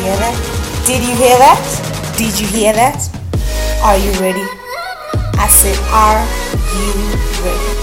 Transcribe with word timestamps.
hear 0.00 0.16
that? 0.16 0.36
Did 0.86 1.00
you 1.04 1.14
hear 1.14 1.36
that? 1.36 1.60
Did 2.16 2.32
you 2.40 2.48
hear 2.48 2.72
that? 2.72 3.00
Are 3.84 3.96
you 4.00 4.12
ready? 4.16 4.44
I 5.36 5.48
said, 5.48 5.76
Are 5.92 6.24
you 6.72 6.92
ready? 7.44 7.80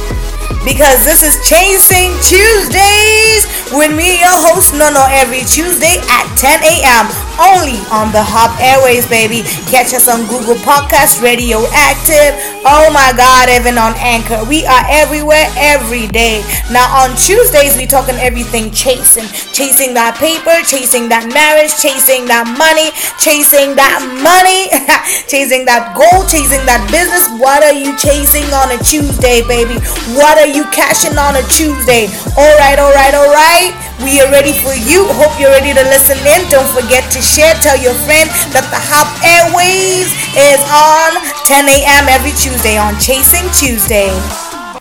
Because 0.66 1.06
this 1.06 1.22
is 1.22 1.38
Chasing 1.48 2.12
Tuesdays 2.26 3.46
with 3.72 3.94
me, 3.94 4.20
your 4.20 4.38
host, 4.50 4.74
Nono, 4.74 5.06
every 5.14 5.46
Tuesday 5.46 6.02
at 6.10 6.26
10 6.36 6.66
a.m. 6.66 7.27
only 7.40 7.78
on 7.94 8.12
the 8.12 8.22
Hop 8.22 8.54
Airways, 8.60 9.06
baby. 9.08 9.46
Catch 9.70 9.94
us 9.94 10.10
on 10.10 10.26
Google 10.28 10.58
Podcast, 10.66 11.22
Radioactive. 11.22 12.34
Oh 12.66 12.90
my 12.92 13.14
God, 13.16 13.48
even 13.50 13.78
on 13.78 13.94
Anchor. 14.02 14.44
We 14.46 14.66
are 14.66 14.86
everywhere 14.90 15.48
every 15.56 16.08
day. 16.10 16.44
Now 16.72 16.90
on 16.92 17.16
Tuesdays, 17.16 17.78
we 17.78 17.86
talking 17.86 18.18
everything 18.20 18.72
chasing, 18.72 19.28
chasing 19.54 19.94
that 19.96 20.18
paper, 20.20 20.54
chasing 20.66 21.08
that 21.10 21.30
marriage, 21.32 21.72
chasing 21.80 22.28
that 22.28 22.44
money, 22.58 22.92
chasing 23.22 23.78
that 23.80 24.04
money, 24.20 24.68
chasing 25.32 25.64
that 25.66 25.96
goal, 25.96 26.26
chasing 26.28 26.64
that 26.68 26.84
business. 26.92 27.30
What 27.40 27.64
are 27.64 27.76
you 27.76 27.96
chasing 27.96 28.46
on 28.52 28.74
a 28.74 28.80
Tuesday, 28.84 29.46
baby? 29.48 29.80
What 30.18 30.38
are 30.42 30.50
you 30.50 30.66
cashing 30.74 31.16
on 31.16 31.38
a 31.38 31.44
Tuesday? 31.54 32.10
All 32.36 32.56
right, 32.60 32.78
all 32.78 32.92
right, 32.94 33.14
all 33.16 33.32
right? 33.32 33.72
We 34.04 34.22
are 34.22 34.30
ready 34.30 34.54
for 34.54 34.78
you. 34.78 35.10
Hope 35.18 35.34
you're 35.42 35.50
ready 35.50 35.74
to 35.74 35.84
listen 35.90 36.20
in. 36.22 36.46
Don't 36.54 36.70
forget 36.70 37.02
to 37.18 37.20
share. 37.28 37.54
Tell 37.56 37.78
your 37.78 37.94
friend 38.08 38.30
that 38.56 38.64
the 38.72 38.80
Hop 38.88 39.12
Airways 39.20 40.08
is 40.40 40.64
on 40.72 41.12
10 41.44 41.68
a.m. 41.68 42.08
every 42.08 42.32
Tuesday 42.32 42.78
on 42.78 42.96
Chasing 43.00 43.44
Tuesday. 43.52 44.08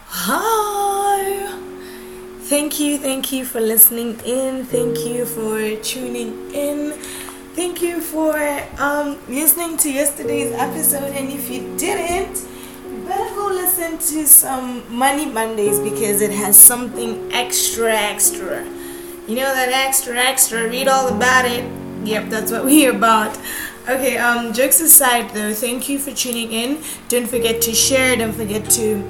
Hi. 0.07 1.51
Thank 2.47 2.79
you, 2.79 2.99
thank 2.99 3.33
you 3.33 3.45
for 3.45 3.61
listening 3.61 4.21
in. 4.25 4.65
Thank 4.65 4.99
you 5.01 5.27
for 5.27 5.59
tuning 5.83 6.55
in. 6.55 6.93
Thank 7.57 7.83
you 7.83 8.01
for 8.01 8.39
um, 8.79 9.19
listening 9.29 9.77
to 9.79 9.93
yesterday's 9.93 10.53
episode. 10.53 11.11
And 11.17 11.31
if 11.31 11.51
you 11.51 11.77
didn't, 11.77 12.47
better 13.09 13.35
go 13.35 13.47
listen 13.47 13.99
to 13.99 14.27
some 14.29 14.85
Money 14.95 15.27
Mondays 15.27 15.81
because 15.81 16.21
it 16.21 16.31
has 16.31 16.57
something 16.57 17.33
extra, 17.33 17.93
extra. 17.93 18.65
You 19.27 19.35
know 19.35 19.53
that 19.53 19.71
extra, 19.73 20.17
extra. 20.17 20.69
Read 20.69 20.87
all 20.87 21.09
about 21.09 21.47
it. 21.47 21.86
Yep, 22.07 22.29
that's 22.31 22.53
what 22.53 22.65
we're 22.65 22.91
about. 22.97 23.37
Okay, 23.89 24.17
um, 24.17 24.53
jokes 24.53 24.81
aside 24.81 25.31
though, 25.31 25.53
thank 25.53 25.89
you 25.89 25.99
for 25.99 26.13
tuning 26.13 26.53
in. 26.53 26.83
Don't 27.09 27.29
forget 27.29 27.61
to 27.63 27.75
share. 27.75 28.17
Don't 28.17 28.33
forget 28.33 28.69
to 28.71 29.03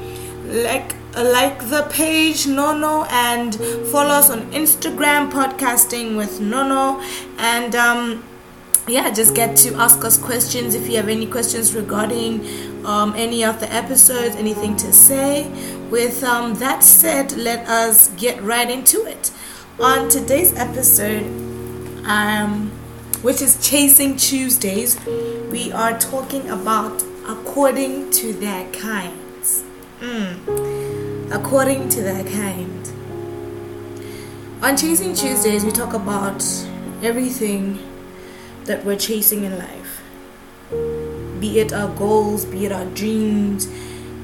like 0.47 0.94
like 1.17 1.58
the 1.70 1.86
page 1.91 2.47
Nono 2.47 3.05
and 3.05 3.55
follow 3.91 4.11
us 4.11 4.30
on 4.30 4.41
Instagram, 4.52 5.30
podcasting 5.30 6.17
with 6.17 6.41
Nono, 6.41 7.00
and 7.39 7.74
um 7.74 8.24
yeah, 8.89 9.11
just 9.11 9.34
get 9.34 9.56
to 9.58 9.74
ask 9.74 10.05
us 10.05 10.17
questions 10.17 10.74
if 10.74 10.89
you 10.89 10.97
have 10.97 11.08
any 11.08 11.27
questions 11.27 11.74
regarding 11.74 12.86
um, 12.86 13.14
any 13.17 13.44
of 13.44 13.58
the 13.58 13.72
episodes, 13.72 14.36
anything 14.36 14.77
to 14.77 14.92
say. 14.92 15.48
With 15.91 16.22
um, 16.22 16.55
that 16.55 16.84
said, 16.84 17.33
let 17.36 17.69
us 17.69 18.08
get 18.11 18.41
right 18.42 18.70
into 18.70 19.05
it. 19.05 19.33
On 19.80 20.08
today's 20.08 20.55
episode, 20.55 21.24
um, 22.06 22.70
which 23.27 23.43
is 23.43 23.59
Chasing 23.61 24.17
Tuesdays, 24.17 25.05
we 25.51 25.73
are 25.73 25.99
talking 25.99 26.49
about 26.49 27.03
according 27.27 28.09
to 28.13 28.33
their 28.33 28.71
kinds. 28.71 29.65
Mm. 29.99 31.33
According 31.33 31.89
to 31.89 32.03
their 32.03 32.23
kind. 32.23 32.87
On 34.63 34.77
Chasing 34.77 35.13
Tuesdays, 35.13 35.65
we 35.65 35.73
talk 35.73 35.92
about 35.92 36.41
everything 37.03 37.81
that 38.67 38.85
we're 38.85 38.97
chasing 38.97 39.42
in 39.42 39.59
life. 39.59 40.03
Be 41.41 41.59
it 41.59 41.73
our 41.73 41.92
goals, 41.97 42.45
be 42.45 42.65
it 42.67 42.70
our 42.70 42.86
dreams, 42.95 43.67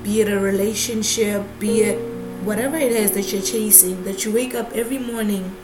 be 0.04 0.20
it 0.20 0.28
a 0.28 0.38
relationship, 0.38 1.42
be 1.58 1.80
it 1.80 1.98
whatever 2.44 2.76
it 2.76 2.92
is 2.92 3.10
that 3.16 3.32
you're 3.32 3.42
chasing, 3.42 4.04
that 4.04 4.24
you 4.24 4.32
wake 4.32 4.54
up 4.54 4.70
every 4.76 4.98
morning 4.98 5.56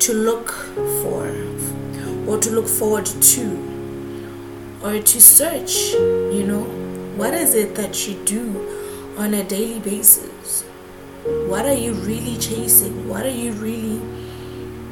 to 0.00 0.12
look 0.12 0.50
for 1.02 1.57
or 2.28 2.38
to 2.38 2.50
look 2.50 2.68
forward 2.68 3.06
to 3.06 3.44
or 4.84 5.00
to 5.00 5.20
search, 5.20 5.92
you 6.36 6.44
know, 6.46 6.62
what 7.16 7.34
is 7.34 7.54
it 7.54 7.74
that 7.74 8.06
you 8.06 8.14
do 8.24 9.14
on 9.16 9.34
a 9.34 9.42
daily 9.42 9.80
basis? 9.80 10.62
What 11.48 11.64
are 11.66 11.74
you 11.74 11.94
really 11.94 12.36
chasing? 12.36 13.08
What 13.08 13.26
are 13.26 13.36
you 13.44 13.52
really 13.52 14.00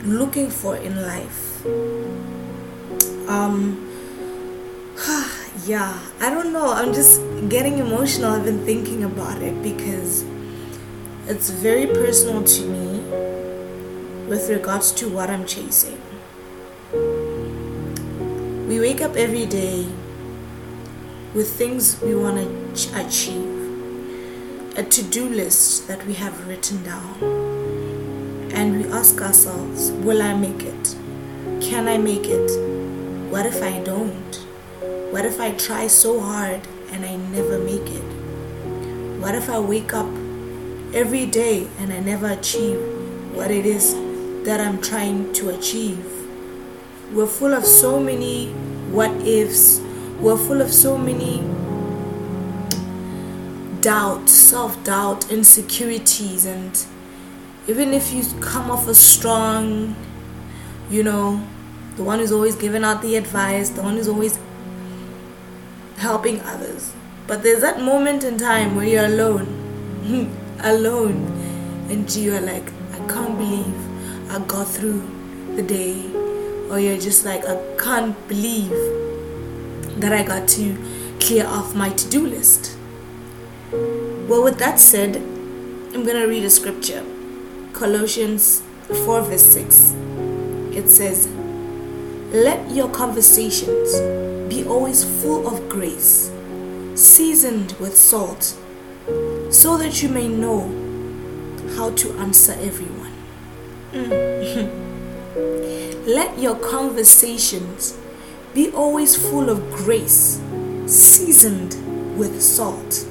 looking 0.02 0.50
for 0.50 0.76
in 0.76 1.02
life? 1.02 1.64
um 3.28 3.82
yeah 5.66 5.98
i 6.20 6.30
don't 6.30 6.53
know 6.53 6.72
i'm 6.72 6.92
just 6.92 7.20
getting 7.48 7.78
emotional 7.78 8.38
been 8.41 8.64
thinking 8.64 9.03
about 9.04 9.42
it 9.42 9.62
because 9.62 10.24
it's 11.26 11.50
very 11.50 11.86
personal 11.86 12.44
to 12.44 12.62
me 12.66 13.00
with 14.28 14.48
regards 14.48 14.92
to 14.92 15.08
what 15.08 15.28
i'm 15.28 15.44
chasing 15.44 16.00
we 18.76 18.82
wake 18.82 19.00
up 19.00 19.16
every 19.16 19.47
day 19.47 19.88
with 21.34 21.48
things 21.56 21.98
we 22.03 22.14
want 22.14 22.37
to 22.76 23.06
achieve 23.06 24.76
a 24.76 24.82
to-do 24.82 25.31
list 25.31 25.88
that 25.88 26.04
we 26.06 26.12
have 26.12 26.47
written 26.47 26.84
down 26.84 27.16
and 28.53 28.76
we 28.76 28.92
ask 28.92 29.19
ourselves 29.22 29.91
will 30.04 30.20
i 30.20 30.34
make 30.34 30.62
it 30.62 30.94
can 31.62 31.88
i 31.88 31.97
make 31.97 32.26
it 32.26 32.50
what 33.31 33.47
if 33.47 33.62
I 33.62 33.81
don't? 33.82 34.34
What 35.10 35.25
if 35.25 35.41
I 35.41 35.53
try 35.53 35.88
so 35.88 36.20
hard 36.20 36.60
and 36.92 37.04
I 37.04 37.16
never 37.16 37.59
make 37.59 37.88
it? 37.88 38.09
What 39.20 39.34
if 39.34 39.50
I 39.50 39.59
wake 39.59 39.92
up 39.94 40.06
every 40.94 41.26
day 41.26 41.66
and 41.81 41.92
I 41.92 42.00
never 42.00 42.28
achieve 42.28 42.78
what 43.34 43.50
it 43.50 43.66
is 43.66 43.94
that 44.44 44.60
I'm 44.60 44.81
trying 44.81 45.32
to 45.34 45.50
achieve? 45.50 46.25
We're 47.12 47.26
full 47.26 47.54
of 47.54 47.64
so 47.64 48.00
many 48.00 48.48
what 48.90 49.10
ifs. 49.26 49.80
We're 50.20 50.36
full 50.36 50.60
of 50.60 50.72
so 50.72 50.98
many 50.98 51.40
doubt, 53.80 54.28
self 54.28 54.82
doubt, 54.82 55.30
insecurities, 55.30 56.44
and 56.44 56.84
even 57.68 57.92
if 57.94 58.12
you 58.12 58.24
come 58.40 58.70
off 58.70 58.88
as 58.88 58.98
strong, 58.98 59.94
you 60.90 61.04
know, 61.04 61.40
the 61.96 62.02
one 62.02 62.18
who's 62.18 62.32
always 62.32 62.56
giving 62.56 62.82
out 62.82 63.02
the 63.02 63.14
advice, 63.14 63.70
the 63.70 63.82
one 63.82 63.94
who's 63.94 64.08
always 64.08 64.38
helping 65.98 66.40
others. 66.40 66.92
But 67.28 67.44
there's 67.44 67.60
that 67.60 67.80
moment 67.80 68.24
in 68.24 68.38
time 68.38 68.74
where 68.74 68.86
you're 68.86 69.04
alone, 69.04 69.46
alone, 70.64 71.26
and 71.88 72.12
you're 72.16 72.40
like, 72.40 72.72
I 72.92 72.98
can't 73.06 73.38
believe 73.38 74.30
I 74.30 74.40
got 74.40 74.66
through 74.66 75.08
the 75.54 75.62
day, 75.62 76.16
or 76.71 76.78
you're 76.78 76.99
just 76.99 77.25
like, 77.25 77.44
I 77.47 77.56
can't 77.78 78.16
believe 78.28 78.71
that 80.00 80.12
I 80.12 80.22
got 80.22 80.49
to 80.49 80.77
clear 81.21 81.47
off 81.47 81.75
my 81.75 81.91
to 81.91 82.10
do 82.10 82.27
list. 82.27 82.77
Well, 83.72 84.43
with 84.43 84.59
that 84.59 84.78
said, 84.78 85.16
I'm 85.16 86.04
gonna 86.04 86.27
read 86.27 86.44
a 86.44 86.50
scripture 86.50 87.04
Colossians 87.72 88.62
4, 89.04 89.22
verse 89.22 89.47
6. 89.47 89.94
It 90.77 90.88
says, 90.88 91.28
let 92.32 92.71
your 92.71 92.88
conversations 92.91 94.00
be 94.48 94.65
always 94.65 95.04
full 95.22 95.47
of 95.47 95.69
grace, 95.69 96.31
seasoned 96.95 97.72
with 97.80 97.97
salt, 97.97 98.57
so 99.51 99.77
that 99.78 100.03
you 100.03 100.09
may 100.09 100.28
know 100.28 100.62
how 101.77 101.91
to 101.91 102.12
answer 102.19 102.53
everyone. 102.53 103.12
Mm. 103.92 104.83
Let 106.06 106.38
your 106.38 106.54
conversations 106.54 107.98
be 108.54 108.70
always 108.70 109.16
full 109.16 109.50
of 109.50 109.58
grace, 109.72 110.41
seasoned 110.86 111.74
with 112.16 112.41
salt. 112.41 113.04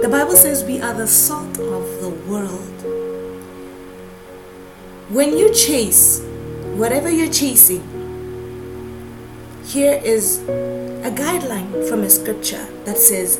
The 0.00 0.08
Bible 0.10 0.34
says 0.34 0.64
we 0.64 0.80
are 0.80 0.94
the 0.94 1.06
salt 1.06 1.58
of 1.58 2.00
the 2.00 2.08
world. 2.26 2.80
When 5.10 5.36
you 5.36 5.52
chase 5.52 6.22
whatever 6.72 7.10
you're 7.10 7.30
chasing, 7.30 7.84
here 9.66 10.00
is 10.02 10.38
a 10.48 11.12
guideline 11.14 11.86
from 11.86 12.00
a 12.00 12.08
scripture 12.08 12.66
that 12.86 12.96
says, 12.96 13.38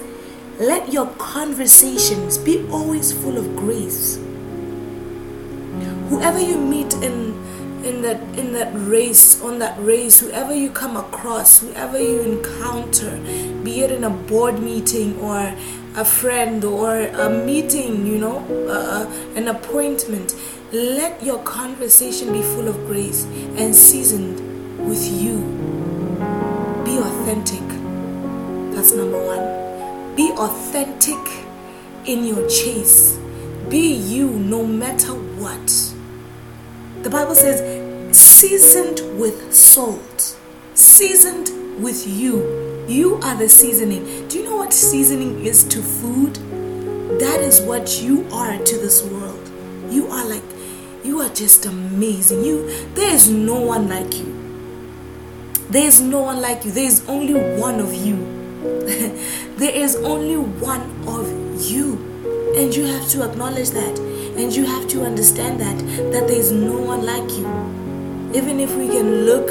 Let 0.58 0.92
your 0.92 1.06
conversations 1.16 2.36
be 2.36 2.68
always 2.68 3.10
full 3.10 3.38
of 3.38 3.56
grace. 3.56 4.18
Whoever 6.10 6.40
you 6.40 6.58
meet 6.58 6.92
in 6.94 7.30
in 7.84 8.02
that 8.02 8.20
in 8.38 8.52
that 8.52 8.70
race 8.74 9.40
on 9.42 9.58
that 9.58 9.76
race 9.80 10.20
whoever 10.20 10.54
you 10.54 10.70
come 10.70 10.96
across 10.96 11.60
whoever 11.60 11.98
you 11.98 12.20
encounter 12.20 13.18
be 13.64 13.80
it 13.80 13.90
in 13.90 14.04
a 14.04 14.10
board 14.10 14.58
meeting 14.60 15.18
or 15.20 15.54
a 15.96 16.04
friend 16.04 16.64
or 16.64 17.00
a 17.00 17.30
meeting 17.30 18.06
you 18.06 18.18
know 18.18 18.38
uh, 18.68 19.06
an 19.34 19.48
appointment 19.48 20.34
let 20.72 21.20
your 21.20 21.42
conversation 21.42 22.32
be 22.32 22.42
full 22.42 22.68
of 22.68 22.76
grace 22.86 23.24
and 23.56 23.74
seasoned 23.74 24.38
with 24.78 25.04
you. 25.20 25.38
Be 26.84 26.96
authentic. 26.98 27.66
That's 28.74 28.92
number 28.92 29.18
one. 29.18 30.14
Be 30.14 30.30
authentic 30.30 31.18
in 32.04 32.24
your 32.24 32.48
chase. 32.48 33.18
Be 33.68 33.94
you 33.94 34.30
no 34.30 34.64
matter 34.64 35.12
what. 35.12 35.94
The 37.02 37.08
Bible 37.08 37.34
says, 37.34 37.60
seasoned 38.14 39.18
with 39.18 39.54
salt, 39.54 40.36
seasoned 40.74 41.82
with 41.82 42.06
you. 42.06 42.84
You 42.86 43.14
are 43.22 43.34
the 43.36 43.48
seasoning. 43.48 44.28
Do 44.28 44.38
you 44.38 44.44
know 44.44 44.56
what 44.56 44.74
seasoning 44.74 45.46
is 45.46 45.64
to 45.68 45.80
food? 45.80 46.34
That 47.18 47.40
is 47.40 47.62
what 47.62 48.02
you 48.02 48.28
are 48.30 48.58
to 48.58 48.76
this 48.76 49.02
world. 49.02 49.50
You 49.88 50.08
are 50.08 50.26
like, 50.26 50.42
you 51.02 51.20
are 51.22 51.30
just 51.30 51.64
amazing. 51.64 52.44
You, 52.44 52.66
there 52.94 53.14
is 53.14 53.30
no 53.30 53.58
one 53.58 53.88
like 53.88 54.14
you. 54.18 54.36
There 55.70 55.86
is 55.86 56.02
no 56.02 56.20
one 56.20 56.42
like 56.42 56.66
you. 56.66 56.70
There 56.70 56.84
is 56.84 57.08
only 57.08 57.32
one 57.58 57.80
of 57.80 57.94
you. 57.94 58.16
there 59.56 59.74
is 59.74 59.96
only 59.96 60.36
one 60.36 60.82
of 61.08 61.26
you. 61.62 61.94
And 62.56 62.74
you 62.74 62.84
have 62.84 63.08
to 63.10 63.22
acknowledge 63.26 63.70
that. 63.70 64.09
And 64.36 64.54
you 64.54 64.64
have 64.64 64.88
to 64.88 65.04
understand 65.04 65.60
that 65.60 65.78
that 66.12 66.28
there 66.28 66.38
is 66.38 66.50
no 66.52 66.80
one 66.80 67.04
like 67.04 67.30
you. 67.30 67.46
Even 68.34 68.60
if 68.60 68.74
we 68.76 68.88
can 68.88 69.24
look 69.26 69.48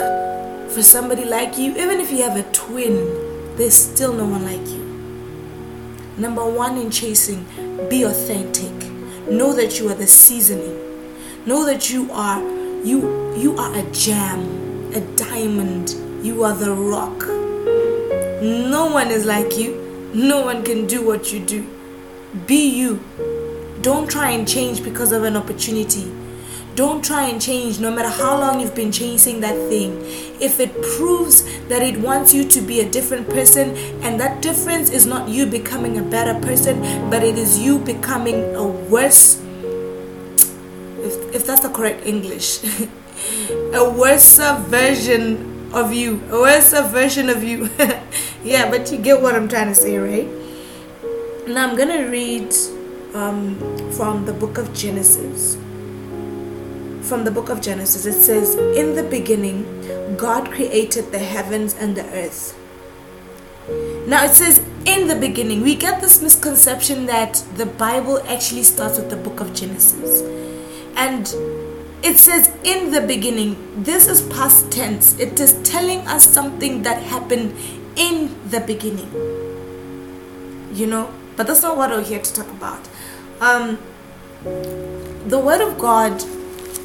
for 0.71 0.81
somebody 0.83 1.25
like 1.25 1.57
you, 1.57 1.71
even 1.71 1.99
if 1.99 2.11
you 2.11 2.23
have 2.23 2.37
a 2.37 2.43
twin, 2.51 2.95
there's 3.57 3.73
still 3.73 4.13
no 4.13 4.25
one 4.25 4.45
like 4.45 4.67
you. 4.67 4.83
Number 6.17 6.43
one 6.45 6.77
in 6.77 6.91
chasing, 6.91 7.45
be 7.89 8.03
authentic. 8.03 8.73
Know 9.29 9.53
that 9.53 9.79
you 9.79 9.89
are 9.89 9.95
the 9.95 10.07
seasoning. 10.07 10.77
Know 11.45 11.65
that 11.65 11.89
you 11.89 12.11
are 12.11 12.39
you 12.83 13.35
you 13.35 13.57
are 13.57 13.75
a 13.75 13.83
gem, 13.91 14.91
a 14.93 15.01
diamond, 15.15 15.95
you 16.25 16.43
are 16.43 16.53
the 16.53 16.73
rock. 16.73 17.27
No 18.41 18.89
one 18.91 19.09
is 19.11 19.25
like 19.25 19.57
you. 19.57 20.11
No 20.13 20.41
one 20.45 20.63
can 20.63 20.87
do 20.87 21.05
what 21.05 21.31
you 21.31 21.39
do. 21.39 21.67
Be 22.47 22.69
you. 22.69 23.38
Don't 23.81 24.09
try 24.09 24.31
and 24.31 24.45
change 24.45 24.83
because 24.83 25.13
of 25.13 25.23
an 25.23 25.37
opportunity. 25.37 26.11
Don't 26.75 27.03
try 27.03 27.27
and 27.27 27.41
change 27.41 27.79
no 27.79 27.91
matter 27.91 28.09
how 28.09 28.37
long 28.37 28.59
you've 28.59 28.75
been 28.75 28.91
chasing 28.91 29.39
that 29.39 29.55
thing. 29.69 29.97
If 30.41 30.59
it 30.59 30.71
proves 30.97 31.43
that 31.67 31.81
it 31.81 31.97
wants 31.97 32.33
you 32.33 32.43
to 32.47 32.61
be 32.61 32.81
a 32.81 32.89
different 32.89 33.29
person 33.29 33.75
and 34.03 34.19
that 34.19 34.41
difference 34.41 34.89
is 34.89 35.05
not 35.05 35.29
you 35.29 35.45
becoming 35.45 35.97
a 35.97 36.01
better 36.01 36.39
person, 36.39 37.09
but 37.09 37.23
it 37.23 37.37
is 37.37 37.59
you 37.59 37.79
becoming 37.79 38.55
a 38.55 38.65
worse, 38.65 39.41
if, 40.99 41.35
if 41.35 41.47
that's 41.47 41.61
the 41.61 41.69
correct 41.69 42.05
English, 42.05 42.63
a 43.73 43.89
worse 43.89 44.37
version 44.67 45.71
of 45.73 45.93
you. 45.93 46.21
a 46.31 46.39
worse 46.39 46.71
version 46.71 47.29
of 47.29 47.43
you? 47.43 47.69
yeah, 48.43 48.69
but 48.69 48.91
you 48.91 48.97
get 48.97 49.21
what 49.21 49.35
I'm 49.35 49.47
trying 49.47 49.67
to 49.67 49.75
say, 49.75 49.97
right? 49.97 50.27
Now 51.47 51.69
I'm 51.69 51.77
gonna 51.77 52.09
read 52.09 52.53
um, 53.13 53.57
from 53.91 54.25
the 54.25 54.33
book 54.33 54.57
of 54.57 54.73
Genesis. 54.73 55.56
From 57.07 57.23
the 57.23 57.31
book 57.31 57.50
of 57.50 57.61
Genesis, 57.61 58.06
it 58.06 58.21
says, 58.21 58.56
In 58.56 58.95
the 58.95 59.03
beginning, 59.03 60.17
God 60.17 60.51
created 60.51 61.11
the 61.11 61.19
heavens 61.19 61.73
and 61.73 61.95
the 61.95 62.06
earth. 62.13 62.57
Now 64.07 64.25
it 64.25 64.35
says, 64.35 64.59
In 64.85 65.07
the 65.07 65.15
beginning. 65.15 65.61
We 65.61 65.75
get 65.75 66.01
this 66.01 66.21
misconception 66.21 67.06
that 67.07 67.44
the 67.56 67.65
Bible 67.65 68.21
actually 68.27 68.63
starts 68.63 68.97
with 68.97 69.09
the 69.09 69.17
book 69.17 69.39
of 69.39 69.53
Genesis. 69.53 70.21
And 70.95 71.27
it 72.01 72.17
says 72.17 72.50
in 72.63 72.91
the 72.91 73.01
beginning 73.01 73.83
this 73.83 74.07
is 74.07 74.21
past 74.29 74.71
tense 74.71 75.19
it 75.19 75.38
is 75.39 75.51
telling 75.63 76.00
us 76.07 76.25
something 76.27 76.81
that 76.83 77.03
happened 77.03 77.53
in 77.97 78.33
the 78.50 78.62
beginning 78.62 79.12
you 80.73 80.88
know 80.88 81.12
but 81.35 81.45
that's 81.45 81.62
not 81.62 81.75
what 81.75 81.89
we're 81.89 82.01
here 82.03 82.21
to 82.21 82.33
talk 82.33 82.50
about 82.51 82.88
um, 83.41 83.77
the 85.27 85.39
word 85.39 85.62
of 85.62 85.77
god 85.77 86.24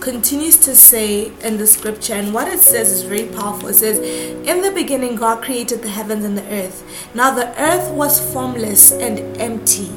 continues 0.01 0.57
to 0.59 0.75
say 0.75 1.33
in 1.43 1.57
the 1.57 1.67
scripture 1.67 2.15
and 2.15 2.35
what 2.35 2.47
it 2.47 2.59
says 2.59 2.91
is 2.91 3.03
very 3.03 3.27
powerful 3.27 3.69
it 3.69 3.75
says 3.75 3.99
in 3.99 4.61
the 4.61 4.71
beginning 4.71 5.15
god 5.15 5.43
created 5.43 5.83
the 5.83 5.89
heavens 5.89 6.25
and 6.25 6.37
the 6.37 6.47
earth 6.53 6.83
now 7.15 7.35
the 7.35 7.49
earth 7.61 7.91
was 7.93 8.21
formless 8.33 8.93
and 8.93 9.19
empty 9.39 9.91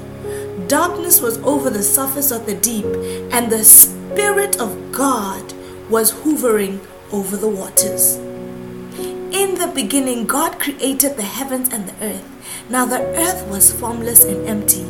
darkness 0.68 1.22
was 1.22 1.38
over 1.40 1.70
the 1.70 1.84
surface 1.84 2.32
of 2.32 2.46
the 2.46 2.56
deep 2.56 2.86
and 3.32 3.52
the 3.52 3.64
Spirit 3.64 4.60
of 4.60 4.92
God 4.92 5.54
was 5.90 6.12
hovering 6.12 6.82
over 7.12 7.38
the 7.38 7.48
waters. 7.48 8.16
In 8.16 9.56
the 9.56 9.72
beginning, 9.74 10.26
God 10.26 10.60
created 10.60 11.16
the 11.16 11.24
heavens 11.24 11.70
and 11.72 11.88
the 11.88 12.06
earth. 12.06 12.66
Now 12.70 12.86
the 12.86 13.02
earth 13.16 13.48
was 13.48 13.72
formless 13.72 14.24
and 14.26 14.48
empty. 14.48 14.86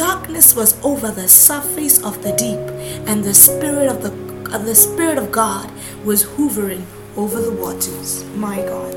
Darkness 0.00 0.56
was 0.56 0.82
over 0.82 1.10
the 1.10 1.28
surface 1.28 2.02
of 2.02 2.22
the 2.22 2.32
deep, 2.32 2.58
and 3.06 3.22
the 3.22 3.34
Spirit 3.34 3.86
of 3.86 4.02
the, 4.02 4.10
of 4.56 4.64
the 4.64 4.74
Spirit 4.74 5.18
of 5.18 5.30
God 5.30 5.70
was 6.06 6.22
hovering 6.22 6.86
over 7.18 7.38
the 7.38 7.52
waters. 7.52 8.24
My 8.34 8.62
God. 8.62 8.94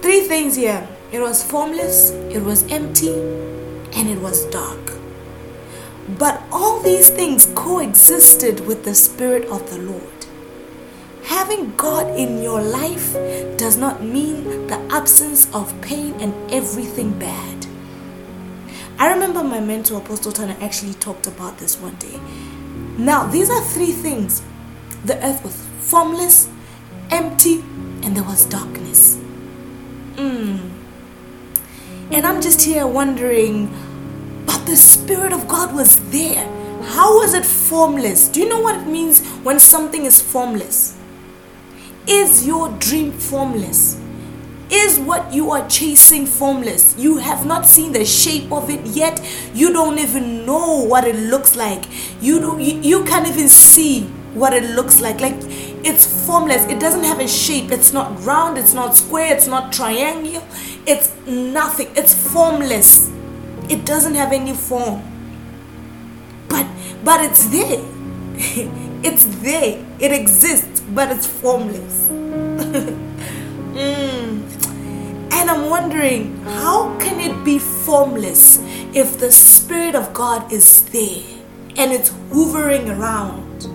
Three 0.00 0.20
things 0.20 0.56
here. 0.56 0.88
It 1.12 1.20
was 1.20 1.44
formless, 1.44 2.12
it 2.32 2.40
was 2.40 2.62
empty, 2.72 3.12
and 3.12 4.08
it 4.08 4.22
was 4.22 4.46
dark. 4.46 4.94
But 6.18 6.42
all 6.50 6.80
these 6.80 7.10
things 7.10 7.44
coexisted 7.54 8.66
with 8.66 8.86
the 8.86 8.94
Spirit 8.94 9.44
of 9.50 9.68
the 9.68 9.82
Lord. 9.82 10.26
Having 11.24 11.76
God 11.76 12.18
in 12.18 12.42
your 12.42 12.62
life 12.62 13.12
does 13.58 13.76
not 13.76 14.02
mean 14.02 14.66
the 14.68 14.80
absence 14.90 15.46
of 15.52 15.78
pain 15.82 16.14
and 16.22 16.32
everything 16.50 17.18
bad. 17.18 17.66
I 19.02 19.10
remember 19.12 19.42
my 19.42 19.58
mentor, 19.58 19.98
Apostle 19.98 20.30
Turner, 20.30 20.56
actually 20.60 20.94
talked 20.94 21.26
about 21.26 21.58
this 21.58 21.76
one 21.76 21.96
day. 21.96 22.20
Now, 22.96 23.26
these 23.26 23.50
are 23.50 23.60
three 23.60 23.90
things 23.90 24.42
the 25.04 25.16
earth 25.26 25.42
was 25.42 25.56
formless, 25.80 26.48
empty, 27.10 27.64
and 28.04 28.16
there 28.16 28.22
was 28.22 28.44
darkness. 28.44 29.18
Mm. 30.14 30.70
And 32.12 32.24
I'm 32.24 32.40
just 32.40 32.62
here 32.62 32.86
wondering 32.86 33.74
but 34.46 34.66
the 34.66 34.76
Spirit 34.76 35.32
of 35.32 35.48
God 35.48 35.74
was 35.74 35.98
there. 36.10 36.46
How 36.84 37.18
was 37.18 37.34
it 37.34 37.44
formless? 37.44 38.28
Do 38.28 38.38
you 38.38 38.48
know 38.48 38.60
what 38.60 38.76
it 38.76 38.86
means 38.86 39.26
when 39.42 39.58
something 39.58 40.04
is 40.04 40.22
formless? 40.22 40.96
Is 42.06 42.46
your 42.46 42.68
dream 42.78 43.10
formless? 43.10 44.00
Is 44.70 44.98
what 44.98 45.32
you 45.32 45.50
are 45.50 45.68
chasing 45.68 46.26
formless? 46.26 46.94
You 46.98 47.18
have 47.18 47.44
not 47.44 47.66
seen 47.66 47.92
the 47.92 48.04
shape 48.04 48.50
of 48.50 48.70
it 48.70 48.86
yet. 48.86 49.20
You 49.54 49.72
don't 49.72 49.98
even 49.98 50.46
know 50.46 50.84
what 50.84 51.06
it 51.06 51.16
looks 51.16 51.56
like. 51.56 51.84
You 52.20 52.40
don't 52.40 52.60
you, 52.60 52.80
you 52.80 53.04
can't 53.04 53.26
even 53.28 53.48
see 53.48 54.04
what 54.34 54.54
it 54.54 54.64
looks 54.70 55.00
like. 55.00 55.20
Like 55.20 55.36
it's 55.38 56.26
formless. 56.26 56.64
It 56.66 56.80
doesn't 56.80 57.04
have 57.04 57.20
a 57.20 57.28
shape. 57.28 57.70
It's 57.70 57.92
not 57.92 58.24
round, 58.24 58.56
it's 58.56 58.72
not 58.72 58.96
square, 58.96 59.34
it's 59.34 59.46
not 59.46 59.72
triangular. 59.72 60.44
It's 60.86 61.12
nothing. 61.26 61.88
It's 61.94 62.14
formless 62.32 63.12
it 63.68 63.84
doesn't 63.86 64.14
have 64.14 64.32
any 64.32 64.52
form 64.52 65.02
but 66.48 66.66
but 67.04 67.20
it's 67.20 67.46
there 67.46 67.82
it's 69.02 69.24
there 69.40 69.84
it 69.98 70.12
exists 70.12 70.80
but 70.80 71.10
it's 71.10 71.26
formless 71.26 72.08
i'm 75.52 75.68
wondering 75.68 76.42
how 76.44 76.98
can 76.98 77.20
it 77.20 77.44
be 77.44 77.58
formless 77.58 78.58
if 78.94 79.18
the 79.18 79.30
spirit 79.30 79.94
of 79.94 80.14
god 80.14 80.50
is 80.50 80.82
there 80.86 81.22
and 81.76 81.92
it's 81.92 82.10
hovering 82.32 82.88
around 82.88 83.66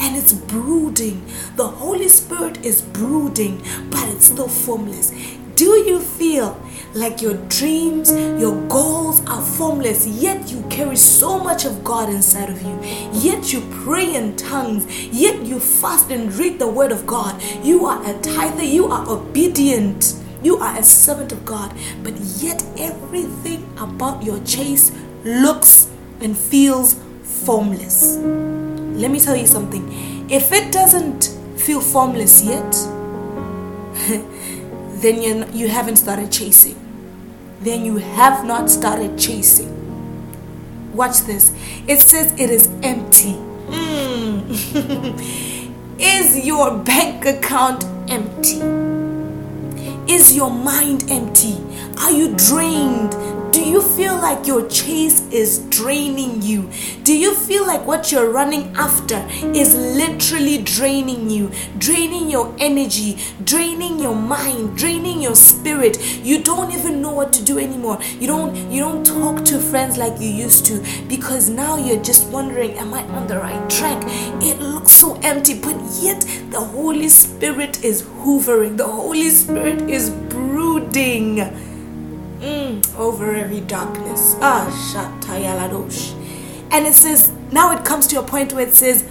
and 0.00 0.16
it's 0.16 0.32
brooding 0.32 1.24
the 1.54 1.64
holy 1.64 2.08
spirit 2.08 2.64
is 2.66 2.82
brooding 2.82 3.62
but 3.90 4.08
it's 4.08 4.24
still 4.24 4.48
formless 4.48 5.12
do 5.54 5.70
you 5.90 5.98
feel 5.98 6.60
like 6.94 7.20
your 7.20 7.34
dreams, 7.48 8.12
your 8.12 8.54
goals 8.68 9.26
are 9.26 9.42
formless, 9.42 10.06
yet 10.06 10.52
you 10.52 10.62
carry 10.70 10.94
so 10.94 11.36
much 11.36 11.64
of 11.64 11.82
God 11.82 12.08
inside 12.08 12.48
of 12.48 12.62
you? 12.62 12.78
Yet 13.12 13.52
you 13.52 13.68
pray 13.82 14.14
in 14.14 14.36
tongues, 14.36 14.86
yet 15.08 15.44
you 15.44 15.58
fast 15.58 16.12
and 16.12 16.32
read 16.34 16.60
the 16.60 16.68
word 16.68 16.92
of 16.92 17.08
God. 17.08 17.42
You 17.64 17.86
are 17.86 18.00
a 18.08 18.16
tither, 18.20 18.62
you 18.62 18.86
are 18.86 19.04
obedient, 19.10 20.14
you 20.42 20.58
are 20.58 20.78
a 20.78 20.82
servant 20.82 21.32
of 21.32 21.44
God, 21.44 21.74
but 22.02 22.14
yet 22.38 22.64
everything 22.78 23.68
about 23.78 24.22
your 24.22 24.38
chase 24.44 24.92
looks 25.24 25.88
and 26.20 26.36
feels 26.36 26.96
formless. 27.22 28.16
Let 28.16 29.10
me 29.10 29.20
tell 29.20 29.36
you 29.36 29.46
something. 29.46 30.30
If 30.30 30.52
it 30.52 30.72
doesn't 30.72 31.36
feel 31.58 31.80
formless 31.80 32.42
yet, 32.44 32.72
then 35.02 35.22
you 35.22 35.46
you 35.52 35.68
haven't 35.68 35.96
started 35.96 36.30
chasing. 36.30 36.76
Then 37.60 37.84
you 37.84 37.96
have 37.96 38.44
not 38.44 38.70
started 38.70 39.18
chasing. 39.18 39.74
Watch 40.94 41.20
this. 41.20 41.52
It 41.86 42.00
says 42.00 42.32
it 42.38 42.50
is 42.50 42.68
empty. 42.82 43.34
Mm. 43.68 44.48
Is 46.00 46.46
your 46.46 46.78
bank 46.78 47.26
account 47.26 47.84
empty? 48.08 48.97
Is 50.08 50.34
your 50.34 50.50
mind 50.50 51.04
empty? 51.10 51.58
Are 51.98 52.10
you 52.10 52.34
drained? 52.34 53.12
Do 53.58 53.68
you 53.68 53.82
feel 53.82 54.14
like 54.14 54.46
your 54.46 54.68
chase 54.68 55.20
is 55.32 55.58
draining 55.68 56.42
you? 56.42 56.70
Do 57.02 57.12
you 57.12 57.34
feel 57.34 57.66
like 57.66 57.84
what 57.84 58.12
you're 58.12 58.30
running 58.30 58.72
after 58.76 59.16
is 59.52 59.74
literally 59.74 60.58
draining 60.58 61.28
you, 61.28 61.50
draining 61.76 62.30
your 62.30 62.54
energy, 62.60 63.18
draining 63.42 63.98
your 63.98 64.14
mind, 64.14 64.78
draining 64.78 65.20
your 65.20 65.34
spirit? 65.34 65.98
You 66.24 66.40
don't 66.40 66.70
even 66.70 67.02
know 67.02 67.10
what 67.10 67.32
to 67.32 67.44
do 67.44 67.58
anymore. 67.58 67.98
You 68.20 68.28
don't 68.28 68.54
you 68.70 68.80
don't 68.80 69.04
talk 69.04 69.44
to 69.46 69.58
friends 69.58 69.98
like 69.98 70.20
you 70.20 70.28
used 70.28 70.64
to 70.66 70.78
because 71.08 71.48
now 71.48 71.76
you're 71.76 72.04
just 72.04 72.28
wondering, 72.28 72.78
am 72.78 72.94
I 72.94 73.02
on 73.08 73.26
the 73.26 73.40
right 73.40 73.68
track? 73.68 74.00
It 74.40 74.60
looks 74.60 74.92
so 74.92 75.18
empty, 75.24 75.58
but 75.58 75.74
yet 76.00 76.20
the 76.52 76.60
Holy 76.60 77.08
Spirit 77.08 77.84
is 77.84 78.06
hovering. 78.22 78.76
The 78.76 78.86
Holy 78.86 79.30
Spirit 79.30 79.90
is 79.90 80.10
brooding 80.10 81.67
mm, 82.40 82.98
over 82.98 83.34
every 83.34 83.60
darkness. 83.60 84.36
Ah, 84.40 84.68
Shatayaladosh. 84.92 86.14
And 86.70 86.86
it 86.86 86.94
says, 86.94 87.32
now 87.50 87.76
it 87.76 87.84
comes 87.84 88.06
to 88.08 88.20
a 88.20 88.22
point 88.22 88.52
where 88.52 88.66
it 88.66 88.74
says, 88.74 89.08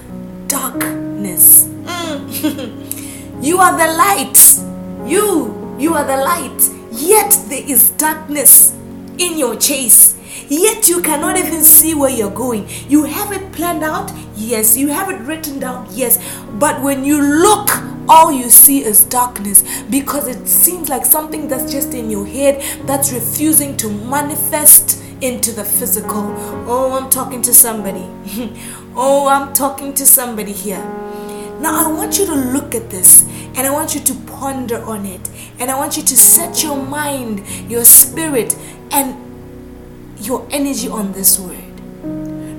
darkness. 0.48 1.66
Mm. 1.66 3.44
you 3.44 3.58
are 3.58 3.78
the 3.78 3.94
light. 3.94 5.10
You, 5.10 5.76
you 5.80 5.94
are 5.94 6.06
the 6.06 6.18
light. 6.18 6.70
Yet 6.92 7.38
there 7.50 7.64
is 7.66 7.90
darkness 7.92 8.76
in 9.18 9.38
your 9.38 9.56
chase. 9.56 10.16
Yet 10.50 10.88
you 10.88 11.02
cannot 11.02 11.38
even 11.38 11.62
see 11.62 11.94
where 11.94 12.10
you're 12.10 12.32
going. 12.32 12.68
You 12.88 13.04
have 13.04 13.34
it 13.34 13.52
planned 13.52 13.84
out, 13.84 14.12
yes. 14.36 14.78
You 14.78 14.88
have 14.90 15.10
it 15.10 15.20
written 15.22 15.60
down, 15.60 15.88
yes. 15.92 16.20
But 16.54 16.82
when 16.82 17.04
you 17.04 17.22
look 17.22 17.70
all 18.10 18.32
you 18.32 18.50
see 18.50 18.84
is 18.84 19.04
darkness 19.04 19.64
because 19.90 20.28
it 20.28 20.48
seems 20.48 20.90
like 20.90 21.06
something 21.06 21.48
that's 21.48 21.72
just 21.72 21.94
in 21.94 22.10
your 22.10 22.26
head 22.26 22.62
that's 22.88 23.12
refusing 23.12 23.76
to 23.78 23.90
manifest 23.90 25.04
into 25.22 25.52
the 25.52 25.64
physical. 25.64 26.34
Oh, 26.68 26.98
I'm 27.00 27.10
talking 27.10 27.42
to 27.42 27.54
somebody. 27.54 28.06
oh, 28.96 29.28
I'm 29.28 29.54
talking 29.54 29.94
to 29.96 30.06
somebody 30.06 30.54
here. 30.54 30.84
Now, 31.60 31.88
I 31.88 31.92
want 31.92 32.20
you 32.20 32.26
to 32.28 32.36
look 32.36 32.76
at 32.76 32.90
this 32.92 33.24
and 33.56 33.60
I 33.60 33.72
want 33.72 33.96
you 33.96 34.02
to 34.02 34.14
ponder 34.28 34.82
on 34.84 35.06
it. 35.06 35.28
And 35.60 35.72
I 35.72 35.78
want 35.78 35.98
you 35.98 36.04
to 36.04 36.18
set 36.18 36.64
your 36.64 36.78
mind, 36.78 37.48
your 37.70 37.84
spirit, 37.84 38.56
and 38.92 39.16
your 40.20 40.48
energy 40.52 40.88
on 40.88 41.14
this 41.14 41.40
word. 41.40 41.58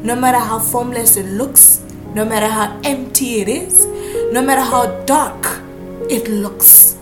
No 0.05 0.17
matter 0.17 0.39
how 0.39 0.59
formless 0.59 1.17
it 1.17 1.27
looks, 1.27 1.81
no 2.15 2.25
matter 2.25 2.49
how 2.49 2.81
empty 2.83 3.41
it 3.41 3.49
is, 3.49 3.87
no 4.33 4.43
matter 4.43 4.61
how 4.61 4.87
dark 5.05 5.63
it 6.11 6.29
looks, 6.29 6.99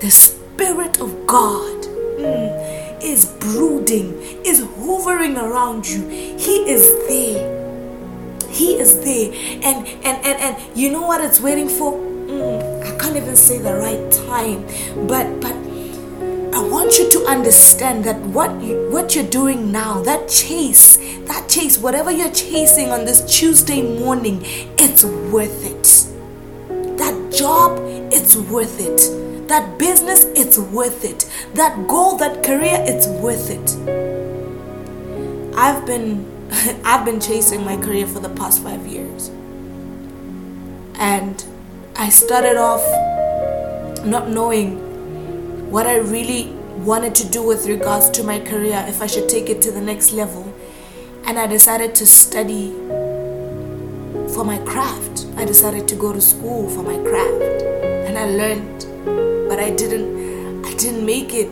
the 0.00 0.10
Spirit 0.10 1.00
of 1.00 1.26
God 1.26 1.82
mm, 2.18 3.02
is 3.02 3.26
brooding, 3.38 4.12
is 4.44 4.66
hovering 4.78 5.36
around 5.36 5.86
you. 5.86 6.08
He 6.08 6.68
is 6.68 6.82
there. 7.06 8.50
He 8.50 8.74
is 8.74 8.98
there. 9.04 9.32
And 9.62 9.86
and 10.04 10.26
and, 10.26 10.40
and 10.40 10.76
you 10.76 10.90
know 10.90 11.06
what 11.06 11.22
it's 11.22 11.40
waiting 11.40 11.68
for? 11.68 11.92
Mm, 11.92 12.82
I 12.82 12.98
can't 12.98 13.16
even 13.16 13.36
say 13.36 13.58
the 13.58 13.74
right 13.74 14.10
time. 14.10 14.66
But 15.06 15.40
but 15.40 15.54
I 16.56 16.60
want 16.60 16.98
you 16.98 17.08
to 17.10 17.24
understand 17.26 18.04
that 18.04 18.20
what 18.20 18.50
you, 18.60 18.90
what 18.90 19.14
you're 19.14 19.30
doing 19.30 19.70
now, 19.70 20.02
that 20.02 20.28
chase, 20.28 20.96
that 21.26 21.48
chase, 21.48 21.78
whatever 21.78 22.10
you're 22.10 22.32
chasing 22.32 22.90
on 22.90 23.04
this 23.04 23.22
Tuesday 23.38 23.80
morning, 23.82 24.40
it's 24.76 25.04
worth 25.04 25.64
it 25.64 26.13
job, 27.36 27.78
it's 28.12 28.36
worth 28.36 28.80
it. 28.80 29.48
That 29.48 29.78
business, 29.78 30.24
it's 30.34 30.58
worth 30.58 31.04
it. 31.04 31.30
That 31.54 31.86
goal, 31.86 32.16
that 32.16 32.42
career, 32.42 32.78
it's 32.80 33.06
worth 33.06 33.50
it. 33.50 33.70
I've 35.56 35.86
been 35.86 36.32
I've 36.84 37.04
been 37.04 37.20
chasing 37.20 37.64
my 37.64 37.76
career 37.76 38.06
for 38.06 38.20
the 38.20 38.28
past 38.28 38.62
5 38.62 38.86
years. 38.86 39.30
And 40.98 41.44
I 41.96 42.08
started 42.08 42.56
off 42.56 42.84
not 44.04 44.28
knowing 44.28 45.70
what 45.70 45.86
I 45.86 45.96
really 45.96 46.52
wanted 46.84 47.14
to 47.16 47.28
do 47.28 47.42
with 47.42 47.66
regards 47.66 48.10
to 48.10 48.22
my 48.22 48.38
career 48.40 48.84
if 48.88 49.00
I 49.00 49.06
should 49.06 49.28
take 49.28 49.48
it 49.48 49.62
to 49.62 49.72
the 49.72 49.80
next 49.80 50.12
level. 50.12 50.52
And 51.24 51.38
I 51.38 51.46
decided 51.46 51.94
to 51.96 52.06
study 52.06 52.70
for 54.34 54.44
my 54.44 54.58
craft. 54.58 55.26
I 55.36 55.44
decided 55.44 55.86
to 55.88 55.94
go 55.94 56.12
to 56.12 56.20
school 56.20 56.68
for 56.68 56.82
my 56.82 56.98
craft 57.08 57.62
and 58.06 58.18
I 58.18 58.26
learned, 58.26 59.48
but 59.48 59.60
I 59.60 59.70
didn't 59.70 60.64
I 60.66 60.74
didn't 60.74 61.06
make 61.06 61.32
it 61.32 61.48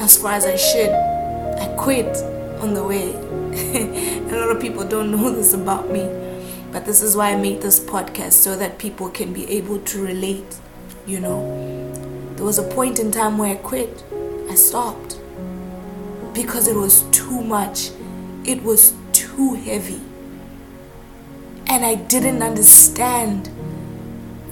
as 0.00 0.18
far 0.18 0.32
as 0.32 0.44
I 0.44 0.56
should. 0.56 0.90
I 0.90 1.74
quit 1.78 2.14
on 2.60 2.74
the 2.74 2.84
way. 2.84 3.14
a 4.30 4.36
lot 4.36 4.54
of 4.54 4.60
people 4.60 4.84
don't 4.86 5.10
know 5.10 5.30
this 5.30 5.54
about 5.54 5.90
me, 5.90 6.04
but 6.72 6.84
this 6.84 7.00
is 7.00 7.16
why 7.16 7.32
I 7.32 7.36
made 7.36 7.62
this 7.62 7.80
podcast 7.80 8.32
so 8.32 8.54
that 8.56 8.78
people 8.78 9.08
can 9.08 9.32
be 9.32 9.50
able 9.50 9.78
to 9.78 10.02
relate, 10.02 10.56
you 11.06 11.20
know. 11.20 11.40
There 12.36 12.44
was 12.44 12.58
a 12.58 12.68
point 12.68 12.98
in 12.98 13.10
time 13.10 13.38
where 13.38 13.52
I 13.52 13.56
quit. 13.56 14.04
I 14.50 14.56
stopped 14.56 15.18
because 16.34 16.68
it 16.68 16.76
was 16.76 17.02
too 17.12 17.40
much. 17.40 17.92
It 18.44 18.62
was 18.62 18.92
too 19.14 19.54
heavy 19.54 20.05
and 21.68 21.84
I 21.84 21.96
didn't 21.96 22.42
understand 22.42 23.48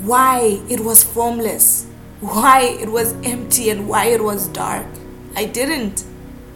why 0.04 0.60
it 0.68 0.80
was 0.80 1.02
formless, 1.02 1.86
why 2.20 2.62
it 2.62 2.90
was 2.90 3.12
empty, 3.24 3.70
and 3.70 3.88
why 3.88 4.06
it 4.06 4.22
was 4.22 4.48
dark. 4.48 4.86
I 5.36 5.44
didn't. 5.46 6.04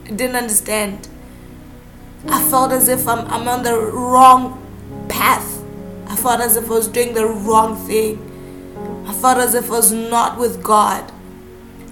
I 0.06 0.10
didn't 0.10 0.36
understand. 0.36 1.08
I 2.28 2.42
felt 2.50 2.72
as 2.72 2.88
if 2.88 3.06
I'm, 3.06 3.26
I'm 3.28 3.48
on 3.48 3.62
the 3.62 3.78
wrong 3.78 4.64
path. 5.08 5.62
I 6.08 6.16
felt 6.16 6.40
as 6.40 6.56
if 6.56 6.66
I 6.66 6.74
was 6.74 6.88
doing 6.88 7.14
the 7.14 7.26
wrong 7.26 7.76
thing. 7.86 8.24
I 9.06 9.12
felt 9.12 9.38
as 9.38 9.54
if 9.54 9.70
I 9.70 9.74
was 9.74 9.92
not 9.92 10.38
with 10.38 10.62
God. 10.62 11.12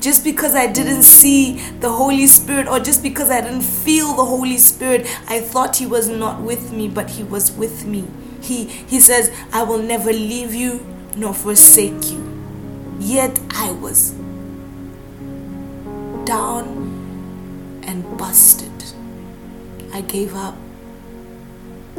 Just 0.00 0.24
because 0.24 0.54
I 0.54 0.66
didn't 0.66 1.02
see 1.02 1.58
the 1.80 1.90
Holy 1.90 2.26
Spirit, 2.26 2.68
or 2.68 2.78
just 2.80 3.02
because 3.02 3.30
I 3.30 3.40
didn't 3.40 3.62
feel 3.62 4.14
the 4.14 4.24
Holy 4.24 4.58
Spirit, 4.58 5.06
I 5.26 5.40
thought 5.40 5.76
He 5.76 5.86
was 5.86 6.08
not 6.08 6.42
with 6.42 6.72
me, 6.72 6.88
but 6.88 7.10
He 7.10 7.22
was 7.22 7.50
with 7.52 7.86
me. 7.86 8.06
He, 8.46 8.66
he 8.66 9.00
says, 9.00 9.32
I 9.52 9.64
will 9.64 9.82
never 9.82 10.12
leave 10.12 10.54
you 10.54 10.86
nor 11.16 11.34
forsake 11.34 12.12
you. 12.12 12.22
Yet 13.00 13.40
I 13.50 13.72
was 13.72 14.12
down 16.24 17.82
and 17.82 18.04
busted. 18.16 18.70
I 19.92 20.02
gave 20.02 20.36
up. 20.36 20.54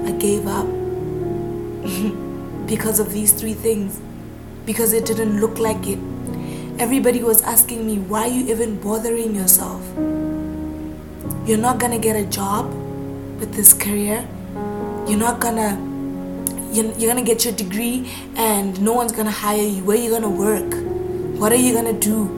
I 0.05 0.11
gave 0.11 0.47
up 0.47 0.67
because 2.67 3.01
of 3.01 3.11
these 3.11 3.33
three 3.33 3.53
things. 3.53 3.99
Because 4.65 4.93
it 4.93 5.05
didn't 5.05 5.41
look 5.41 5.59
like 5.59 5.85
it. 5.85 5.99
Everybody 6.79 7.23
was 7.23 7.41
asking 7.41 7.85
me, 7.85 7.97
why 7.99 8.21
are 8.21 8.27
you 8.27 8.49
even 8.49 8.79
bothering 8.79 9.35
yourself? 9.35 9.81
You're 11.45 11.57
not 11.57 11.77
gonna 11.77 11.99
get 11.99 12.15
a 12.15 12.25
job 12.25 12.73
with 13.37 13.53
this 13.53 13.73
career. 13.73 14.25
You're 15.07 15.19
not 15.19 15.41
gonna 15.41 15.86
you're, 16.77 16.93
you're 16.93 17.09
gonna 17.09 17.25
get 17.25 17.43
your 17.43 17.53
degree 17.53 18.09
and 18.35 18.79
no 18.81 18.93
one's 18.93 19.11
gonna 19.11 19.31
hire 19.31 19.61
you. 19.61 19.83
Where 19.83 19.97
are 19.97 20.01
you 20.01 20.11
gonna 20.11 20.29
work? 20.29 20.73
What 21.39 21.51
are 21.51 21.55
you 21.55 21.73
gonna 21.73 21.99
do? 21.99 22.33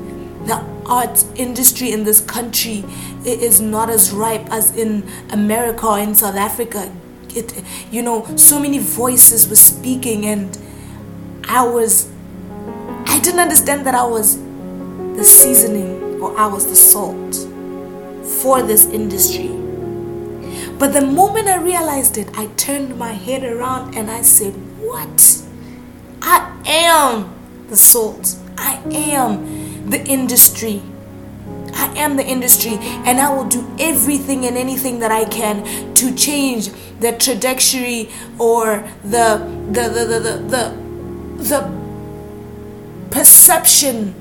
The 0.45 0.63
arts 0.85 1.25
industry 1.35 1.91
in 1.91 2.05
this 2.05 2.21
country 2.21 2.85
is 3.25 3.59
not 3.59 3.89
as 3.89 4.11
ripe 4.11 4.49
as 4.49 4.75
in 4.75 5.07
America 5.31 5.85
or 5.85 5.99
in 5.99 6.15
South 6.15 6.35
Africa. 6.35 6.91
It, 7.35 7.63
you 7.91 8.01
know, 8.01 8.25
so 8.37 8.59
many 8.59 8.79
voices 8.79 9.47
were 9.47 9.55
speaking, 9.55 10.25
and 10.25 10.57
I 11.47 11.63
was, 11.63 12.09
I 13.05 13.19
didn't 13.19 13.39
understand 13.39 13.85
that 13.85 13.93
I 13.93 14.05
was 14.05 14.37
the 14.37 15.23
seasoning 15.23 16.19
or 16.21 16.35
I 16.37 16.47
was 16.47 16.65
the 16.65 16.75
salt 16.75 17.35
for 18.41 18.63
this 18.63 18.85
industry. 18.87 19.58
But 20.79 20.93
the 20.93 21.01
moment 21.01 21.49
I 21.49 21.57
realized 21.57 22.17
it, 22.17 22.29
I 22.37 22.47
turned 22.55 22.97
my 22.97 23.11
head 23.11 23.43
around 23.43 23.95
and 23.95 24.09
I 24.09 24.21
said, 24.21 24.53
What? 24.79 25.43
I 26.21 26.57
am 26.65 27.35
the 27.67 27.75
salt. 27.75 28.37
I 28.57 28.81
am 28.89 29.89
the 29.89 30.01
industry. 30.05 30.81
I 31.73 31.87
am 31.97 32.15
the 32.15 32.25
industry, 32.25 32.77
and 32.79 33.19
I 33.19 33.33
will 33.33 33.45
do 33.45 33.65
everything 33.79 34.45
and 34.45 34.57
anything 34.57 34.99
that 34.99 35.11
I 35.11 35.25
can 35.25 35.93
to 35.95 36.15
change 36.15 36.69
the 36.99 37.11
trajectory 37.11 38.09
or 38.37 38.87
the 39.03 39.27
the 39.71 39.83
the 39.89 40.05
the 40.05 40.19
the, 40.19 40.35
the, 40.53 41.43
the 41.43 43.09
perception 43.11 44.15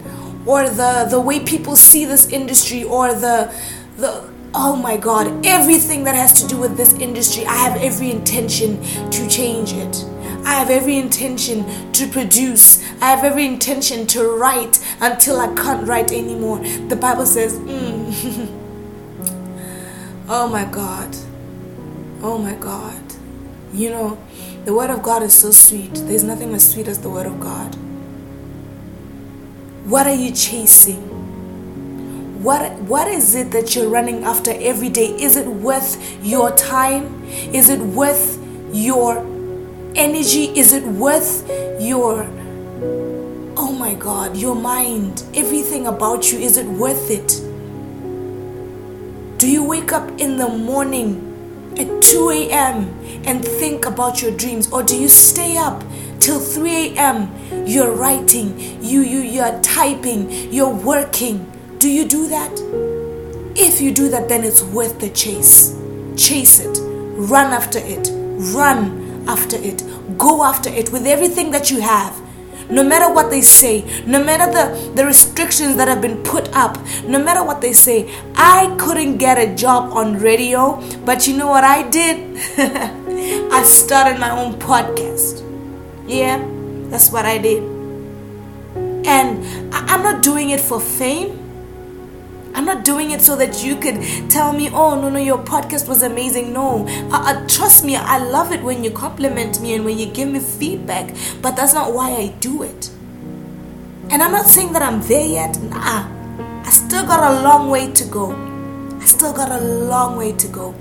or 0.45 0.69
the 0.69 1.07
the 1.11 1.21
way 1.21 1.41
people 1.41 1.77
see 1.77 2.05
this 2.05 2.29
industry 2.31 2.85
or 2.85 3.15
the 3.15 3.53
the 3.97 4.31
oh 4.55 4.75
my 4.77 4.97
god 4.97 5.45
everything 5.45 6.05
that 6.05 6.15
has 6.15 6.43
to 6.43 6.49
do 6.49 6.57
with 6.59 6.77
this 6.77 6.93
industry 6.95 7.45
i 7.47 7.55
have 7.55 7.77
every 7.81 8.11
intention 8.11 8.83
to 9.11 9.29
change 9.29 9.73
it 9.73 10.05
I 10.45 10.55
have 10.55 10.71
every 10.71 10.97
intention 10.97 11.93
to 11.93 12.09
produce. 12.09 12.83
I 13.03 13.11
have 13.11 13.23
every 13.23 13.45
intention 13.45 14.07
to 14.09 14.25
write 14.25 14.83
until 14.99 15.39
I 15.39 15.55
can't 15.55 15.87
write 15.87 16.11
anymore. 16.11 16.61
The 16.89 16.97
Bible 16.97 17.27
says, 17.27 17.59
mm. 17.59 18.49
Oh 20.31 20.49
my 20.49 20.65
God. 20.67 21.17
Oh 22.23 22.39
my 22.39 22.55
God. 22.55 23.01
You 23.73 23.91
know, 23.91 24.19
the 24.65 24.75
Word 24.75 24.91
of 24.91 25.03
God 25.03 25.23
is 25.23 25.35
so 25.35 25.51
sweet. 25.51 25.95
There's 25.95 26.25
nothing 26.25 26.55
as 26.55 26.71
sweet 26.71 26.87
as 26.87 27.01
the 27.01 27.09
Word 27.09 27.27
of 27.27 27.41
God. 27.41 27.75
What 29.85 30.07
are 30.07 30.15
you 30.15 30.33
chasing? 30.35 31.08
What, 32.39 32.73
what 32.83 33.09
is 33.09 33.35
it 33.35 33.51
that 33.51 33.75
you're 33.75 33.89
running 33.89 34.23
after 34.23 34.53
every 34.53 34.91
day? 34.91 35.09
Is 35.09 35.35
it 35.35 35.49
worth 35.49 36.25
your 36.25 36.55
time? 36.57 37.25
Is 37.25 37.69
it 37.69 37.81
worth 37.81 38.39
your 38.73 39.19
energy? 39.97 40.57
Is 40.57 40.73
it 40.73 40.85
worth 40.85 41.49
your, 41.81 42.23
oh 43.57 43.77
my 43.77 43.95
God, 43.95 44.37
your 44.37 44.55
mind? 44.55 45.25
Everything 45.35 45.89
about 45.89 46.31
you, 46.31 46.39
is 46.39 46.57
it 46.57 46.67
worth 46.67 47.11
it? 47.11 47.41
Do 49.39 49.51
you 49.51 49.65
wake 49.65 49.91
up 49.91 50.09
in 50.21 50.37
the 50.37 50.49
morning 50.49 51.25
at 51.77 52.03
2 52.03 52.31
a.m. 52.31 52.89
and 53.27 53.45
think 53.45 53.85
about 53.85 54.23
your 54.23 54.31
dreams? 54.37 54.71
Or 54.71 54.85
do 54.85 54.97
you 54.97 55.09
stay 55.09 55.57
up 55.57 55.83
till 56.21 56.39
3 56.39 56.95
a.m. 56.95 57.67
You're 57.67 57.91
writing, 57.91 58.57
you, 58.81 59.01
you, 59.01 59.19
you're 59.19 59.59
typing, 59.61 60.31
you're 60.53 60.73
working. 60.73 61.58
Do 61.79 61.89
you 61.89 62.07
do 62.07 62.29
that? 62.29 62.53
If 63.57 63.81
you 63.81 63.93
do 63.93 64.09
that, 64.09 64.29
then 64.29 64.45
it's 64.45 64.63
worth 64.63 64.99
the 65.01 65.11
chase. 65.11 65.77
Chase 66.17 66.61
it, 66.61 66.79
run 67.17 67.53
after 67.53 67.79
it, 67.79 68.09
run 68.55 69.25
after 69.29 69.57
it, 69.57 69.83
go 70.19 70.43
after 70.43 70.71
it 70.71 70.91
with 70.91 71.07
everything 71.07 71.51
that 71.53 71.71
you 71.71 71.81
have 71.81 72.15
no 72.71 72.83
matter 72.83 73.13
what 73.13 73.31
they 73.31 73.41
say, 73.41 73.83
no 74.05 74.23
matter 74.23 74.53
the, 74.53 74.93
the 74.95 75.05
restrictions 75.07 75.77
that 75.77 75.89
have 75.89 76.03
been 76.03 76.23
put 76.23 76.55
up, 76.55 76.77
no 77.05 77.23
matter 77.23 77.43
what 77.43 77.61
they 77.61 77.73
say, 77.73 78.15
I 78.37 78.75
couldn't 78.79 79.17
get 79.17 79.39
a 79.39 79.55
job 79.55 79.93
on 79.93 80.19
radio, 80.19 80.81
but 81.05 81.27
you 81.27 81.37
know 81.37 81.49
what 81.49 81.65
I 81.65 81.89
did? 81.89 82.37
I 83.53 83.63
started 83.63 84.21
my 84.21 84.31
own 84.31 84.55
podcast. 84.59 85.43
Yeah, 86.07 86.45
that's 86.91 87.11
what 87.11 87.25
I 87.25 87.39
did. 87.39 87.63
And 89.07 89.75
I'm 89.75 90.03
not 90.03 90.23
doing 90.23 90.51
it 90.51 90.61
for 90.61 90.81
fame. 90.81 91.48
I'm 92.59 92.65
not 92.65 92.85
doing 92.85 93.13
it 93.13 93.23
so 93.23 93.37
that 93.37 93.63
you 93.63 93.77
could 93.77 94.03
tell 94.29 94.53
me, 94.53 94.69
oh, 94.71 95.01
no, 95.01 95.09
no, 95.09 95.21
your 95.21 95.39
podcast 95.39 95.87
was 95.87 96.03
amazing. 96.03 96.53
No, 96.53 96.89
uh, 97.13 97.23
uh, 97.23 97.47
trust 97.47 97.85
me, 97.85 97.95
I 97.95 98.19
love 98.19 98.51
it 98.51 98.65
when 98.65 98.83
you 98.83 98.91
compliment 98.91 99.61
me 99.61 99.75
and 99.75 99.85
when 99.85 99.97
you 99.97 100.07
give 100.07 100.29
me 100.29 100.41
feedback, 100.41 101.15
but 101.41 101.55
that's 101.55 101.73
not 101.73 101.95
why 101.95 102.11
I 102.11 102.35
do 102.41 102.65
it. 102.65 102.91
And 104.11 104.21
I'm 104.21 104.33
not 104.33 104.47
saying 104.47 104.73
that 104.73 104.83
I'm 104.83 105.01
there 105.03 105.25
yet. 105.25 105.57
Nah, 105.63 106.09
I 106.65 106.71
still 106.71 107.07
got 107.07 107.23
a 107.33 107.43
long 107.43 107.71
way 107.71 107.93
to 107.93 108.05
go. 108.07 108.33
I 109.01 109.05
still 109.05 109.33
got 109.33 109.53
a 109.53 109.65
long 109.65 110.17
way 110.17 110.33
to 110.33 110.49
go. 110.49 110.75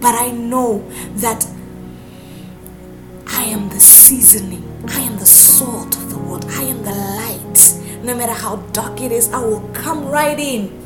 But 0.00 0.16
I 0.16 0.32
know 0.32 0.84
that 1.18 1.46
I 3.28 3.44
am 3.44 3.68
the 3.68 3.78
seasoning, 3.78 4.64
I 4.88 4.98
am 5.02 5.16
the 5.16 5.26
salt 5.26 5.94
of 5.94 6.10
the 6.10 6.18
world, 6.18 6.44
I 6.48 6.64
am 6.64 6.82
the 6.82 6.90
light. 6.90 8.02
No 8.02 8.16
matter 8.16 8.32
how 8.32 8.56
dark 8.72 9.00
it 9.00 9.12
is, 9.12 9.32
I 9.32 9.38
will 9.38 9.60
come 9.72 10.06
right 10.06 10.40
in 10.40 10.79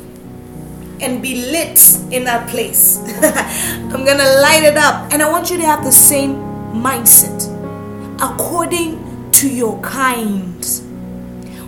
and 1.01 1.21
be 1.21 1.35
lit 1.51 1.79
in 2.11 2.23
that 2.25 2.49
place. 2.49 2.99
I'm 3.21 4.05
gonna 4.05 4.39
light 4.41 4.63
it 4.63 4.77
up. 4.77 5.11
And 5.11 5.21
I 5.21 5.29
want 5.29 5.49
you 5.49 5.57
to 5.57 5.63
have 5.63 5.83
the 5.83 5.91
same 5.91 6.35
mindset 6.73 7.51
according 8.21 9.31
to 9.31 9.49
your 9.49 9.79
kind. 9.81 10.65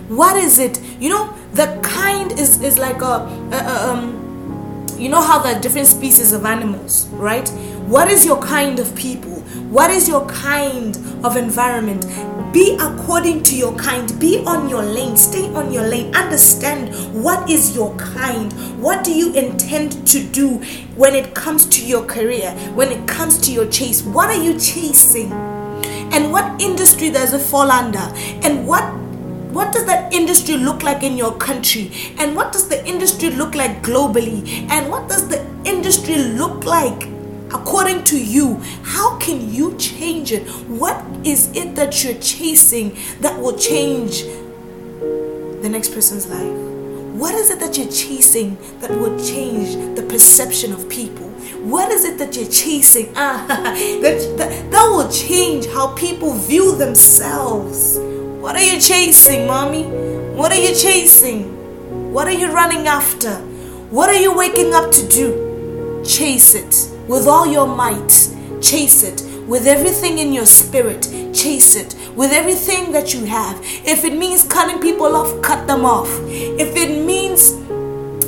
What 0.08 0.36
is 0.36 0.58
it? 0.58 0.80
You 1.00 1.10
know, 1.10 1.34
the 1.52 1.78
kind 1.82 2.32
is, 2.32 2.62
is 2.62 2.78
like 2.78 3.02
a, 3.02 3.04
a, 3.52 3.56
a 3.56 3.92
um, 3.92 4.86
you 4.98 5.08
know 5.08 5.22
how 5.22 5.38
there 5.38 5.56
are 5.56 5.60
different 5.60 5.86
species 5.86 6.32
of 6.32 6.44
animals, 6.44 7.06
right? 7.12 7.48
What 7.86 8.10
is 8.10 8.26
your 8.26 8.42
kind 8.42 8.78
of 8.80 8.94
people? 8.96 9.40
What 9.70 9.90
is 9.90 10.08
your 10.08 10.26
kind 10.26 10.96
of 11.24 11.36
environment? 11.36 12.04
Be 12.52 12.78
according 12.80 13.42
to 13.44 13.56
your 13.56 13.74
kind. 13.76 14.18
Be 14.18 14.42
on 14.46 14.70
your 14.70 14.82
lane. 14.82 15.16
Stay 15.16 15.52
on 15.52 15.70
your 15.70 15.86
lane. 15.86 16.14
Understand 16.14 16.94
what 17.12 17.48
is 17.50 17.76
your 17.76 17.94
kind. 17.96 18.52
What 18.80 19.04
do 19.04 19.12
you 19.12 19.34
intend 19.34 20.06
to 20.08 20.22
do 20.24 20.56
when 20.96 21.14
it 21.14 21.34
comes 21.34 21.66
to 21.66 21.84
your 21.84 22.06
career, 22.06 22.52
when 22.74 22.90
it 22.90 23.06
comes 23.06 23.38
to 23.42 23.52
your 23.52 23.66
chase? 23.66 24.02
What 24.02 24.30
are 24.30 24.42
you 24.42 24.58
chasing? 24.58 25.30
And 26.12 26.32
what 26.32 26.60
industry 26.60 27.10
does 27.10 27.34
it 27.34 27.40
fall 27.40 27.70
under? 27.70 27.98
And 28.46 28.66
what 28.66 28.84
what 29.52 29.72
does 29.72 29.84
that 29.86 30.12
industry 30.12 30.56
look 30.56 30.82
like 30.82 31.02
in 31.02 31.16
your 31.16 31.36
country? 31.36 31.90
And 32.18 32.34
what 32.34 32.52
does 32.52 32.68
the 32.68 32.86
industry 32.86 33.30
look 33.30 33.54
like 33.54 33.82
globally? 33.82 34.68
And 34.70 34.90
what 34.90 35.08
does 35.08 35.28
the 35.28 35.44
industry 35.64 36.16
look 36.16 36.64
like 36.64 37.08
according 37.52 38.04
to 38.04 38.22
you 38.22 38.60
how 38.82 39.16
can 39.18 39.52
you 39.52 39.76
change 39.78 40.32
it 40.32 40.46
what 40.68 41.07
is 41.24 41.50
it 41.56 41.74
that 41.74 42.04
you're 42.04 42.20
chasing 42.20 42.96
that 43.20 43.38
will 43.38 43.56
change 43.56 44.22
the 45.62 45.68
next 45.68 45.92
person's 45.92 46.26
life? 46.26 46.56
What 47.18 47.34
is 47.34 47.50
it 47.50 47.58
that 47.60 47.76
you're 47.76 47.90
chasing 47.90 48.56
that 48.80 48.90
will 48.90 49.18
change 49.18 49.96
the 49.96 50.02
perception 50.04 50.72
of 50.72 50.88
people? 50.88 51.26
What 51.64 51.90
is 51.90 52.04
it 52.04 52.18
that 52.18 52.36
you're 52.36 52.50
chasing? 52.50 53.12
Ah, 53.16 53.44
that, 53.48 54.36
that, 54.38 54.70
that 54.70 54.86
will 54.88 55.10
change 55.10 55.66
how 55.66 55.94
people 55.94 56.34
view 56.34 56.76
themselves. 56.76 57.98
What 57.98 58.54
are 58.54 58.62
you 58.62 58.80
chasing 58.80 59.46
mommy? 59.46 59.84
What 60.36 60.52
are 60.52 60.60
you 60.60 60.74
chasing? 60.74 62.12
What 62.12 62.28
are 62.28 62.32
you 62.32 62.52
running 62.52 62.86
after? 62.86 63.34
What 63.90 64.08
are 64.08 64.20
you 64.20 64.32
waking 64.34 64.72
up 64.72 64.92
to 64.92 65.08
do? 65.08 66.02
Chase 66.06 66.54
it 66.54 66.88
with 67.08 67.26
all 67.26 67.46
your 67.46 67.66
might. 67.66 68.30
Chase 68.62 69.02
it 69.02 69.27
with 69.48 69.66
everything 69.66 70.18
in 70.18 70.32
your 70.32 70.46
spirit. 70.46 71.08
Chase 71.34 71.74
it 71.74 71.96
with 72.14 72.32
everything 72.32 72.92
that 72.92 73.14
you 73.14 73.24
have. 73.24 73.58
If 73.62 74.04
it 74.04 74.12
means 74.16 74.44
cutting 74.44 74.80
people 74.80 75.16
off, 75.16 75.40
cut 75.42 75.66
them 75.66 75.84
off. 75.84 76.08
If 76.28 76.76
it 76.76 77.04
means 77.04 77.52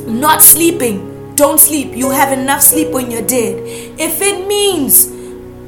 not 0.09 0.43
sleeping, 0.43 1.35
don't 1.37 1.61
sleep. 1.61 1.95
You 1.95 2.11
have 2.11 2.37
enough 2.37 2.63
sleep 2.63 2.91
when 2.91 3.11
you're 3.11 3.27
dead. 3.27 3.61
If 3.99 4.23
it 4.23 4.47
means 4.47 5.09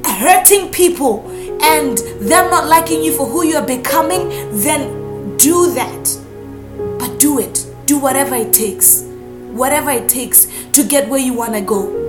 hurting 0.05 0.71
people 0.71 1.29
and 1.61 1.97
them 2.19 2.49
not 2.49 2.67
liking 2.67 3.03
you 3.03 3.11
for 3.11 3.27
who 3.27 3.45
you're 3.45 3.65
becoming, 3.65 4.29
then 4.63 5.37
do 5.37 5.73
that. 5.73 6.19
But 6.99 7.19
do 7.19 7.39
it. 7.39 7.65
Do 7.85 7.99
whatever 7.99 8.35
it 8.35 8.53
takes. 8.53 9.03
Whatever 9.51 9.91
it 9.91 10.09
takes 10.09 10.47
to 10.73 10.83
get 10.83 11.09
where 11.09 11.19
you 11.19 11.33
want 11.33 11.53
to 11.53 11.61
go. 11.61 12.02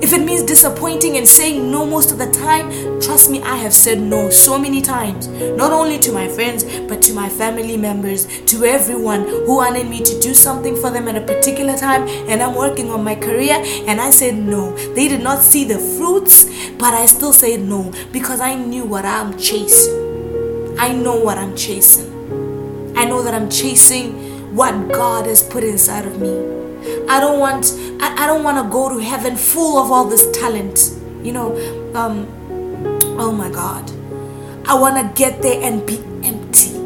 If 0.00 0.12
it 0.12 0.24
means 0.24 0.44
disappointing 0.44 1.16
and 1.16 1.26
saying 1.26 1.70
no 1.70 1.84
most 1.84 2.12
of 2.12 2.18
the 2.18 2.30
time, 2.30 2.70
trust 3.00 3.30
me, 3.30 3.42
I 3.42 3.56
have 3.56 3.74
said 3.74 4.00
no 4.00 4.30
so 4.30 4.56
many 4.56 4.80
times. 4.80 5.26
Not 5.26 5.72
only 5.72 5.98
to 5.98 6.12
my 6.12 6.28
friends, 6.28 6.62
but 6.86 7.02
to 7.02 7.12
my 7.12 7.28
family 7.28 7.76
members, 7.76 8.26
to 8.42 8.64
everyone 8.64 9.22
who 9.26 9.56
wanted 9.56 9.88
me 9.88 10.02
to 10.04 10.20
do 10.20 10.34
something 10.34 10.76
for 10.76 10.90
them 10.90 11.08
at 11.08 11.16
a 11.16 11.20
particular 11.20 11.76
time, 11.76 12.06
and 12.28 12.40
I'm 12.40 12.54
working 12.54 12.90
on 12.90 13.02
my 13.02 13.16
career, 13.16 13.56
and 13.88 14.00
I 14.00 14.10
said 14.10 14.36
no. 14.36 14.76
They 14.94 15.08
did 15.08 15.22
not 15.22 15.42
see 15.42 15.64
the 15.64 15.78
fruits, 15.78 16.44
but 16.78 16.94
I 16.94 17.06
still 17.06 17.32
said 17.32 17.60
no 17.60 17.92
because 18.12 18.40
I 18.40 18.54
knew 18.54 18.84
what 18.84 19.04
I'm 19.04 19.36
chasing. 19.36 20.76
I 20.78 20.92
know 20.92 21.16
what 21.16 21.38
I'm 21.38 21.56
chasing. 21.56 22.06
I 22.96 23.04
know 23.04 23.22
that 23.22 23.34
I'm 23.34 23.50
chasing 23.50 24.54
what 24.54 24.92
God 24.92 25.26
has 25.26 25.42
put 25.42 25.64
inside 25.64 26.06
of 26.06 26.20
me. 26.20 26.57
I 27.08 27.20
don't 27.20 27.38
want 27.38 27.72
I, 28.00 28.24
I 28.24 28.26
don't 28.26 28.44
want 28.44 28.64
to 28.64 28.70
go 28.70 28.88
to 28.88 28.98
heaven 29.02 29.36
full 29.36 29.78
of 29.78 29.90
all 29.90 30.04
this 30.04 30.30
talent. 30.30 30.94
You 31.22 31.32
know, 31.32 31.92
um 31.94 32.26
oh 33.18 33.32
my 33.32 33.50
God. 33.50 33.90
I 34.66 34.74
want 34.74 34.96
to 34.96 35.22
get 35.22 35.40
there 35.40 35.62
and 35.62 35.86
be 35.86 35.96
empty 36.22 36.76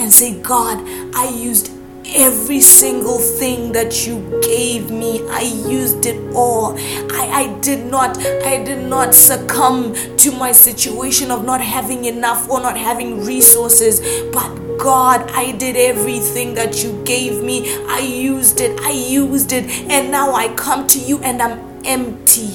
and 0.00 0.12
say, 0.12 0.40
God, 0.40 0.78
I 1.14 1.28
used 1.28 1.72
every 2.14 2.60
single 2.60 3.18
thing 3.18 3.72
that 3.72 4.04
you 4.06 4.40
gave 4.42 4.90
me 4.90 5.20
i 5.28 5.42
used 5.42 6.06
it 6.06 6.18
all 6.34 6.76
I, 7.12 7.30
I 7.32 7.58
did 7.60 7.86
not 7.86 8.18
i 8.44 8.62
did 8.64 8.84
not 8.88 9.14
succumb 9.14 9.94
to 10.16 10.32
my 10.32 10.50
situation 10.50 11.30
of 11.30 11.44
not 11.44 11.60
having 11.60 12.06
enough 12.06 12.48
or 12.50 12.60
not 12.60 12.76
having 12.76 13.24
resources 13.24 14.00
but 14.32 14.48
God, 14.80 15.30
I 15.32 15.52
did 15.52 15.76
everything 15.76 16.54
that 16.54 16.82
you 16.82 17.04
gave 17.04 17.44
me. 17.44 17.76
I 17.86 17.98
used 17.98 18.62
it, 18.62 18.80
I 18.80 18.92
used 18.92 19.52
it, 19.52 19.68
and 19.90 20.10
now 20.10 20.32
I 20.32 20.54
come 20.54 20.86
to 20.86 20.98
you 20.98 21.22
and 21.22 21.42
I'm 21.42 21.60
empty. 21.84 22.48